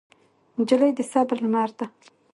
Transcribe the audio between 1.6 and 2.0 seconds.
ده.